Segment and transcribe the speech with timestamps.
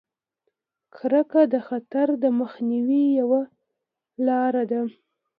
[0.95, 3.41] کرکه د خطر د مخنیوي یوه
[4.25, 4.81] لاره ده.